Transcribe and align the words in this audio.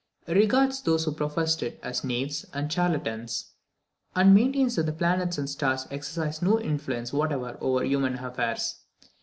He 0.25 0.33
regards 0.33 0.81
those 0.81 1.05
who 1.05 1.11
professed 1.11 1.61
it 1.61 1.79
as 1.83 2.03
knaves 2.03 2.43
and 2.55 2.73
charlatans; 2.73 3.51
and 4.15 4.33
maintains 4.33 4.77
that 4.77 4.87
the 4.87 4.93
planets 4.93 5.37
and 5.37 5.47
stars 5.47 5.85
exercise 5.91 6.41
no 6.41 6.59
influence 6.59 7.13
whatever 7.13 7.55
over 7.61 7.83
human 7.83 8.15
affairs. 8.15 8.77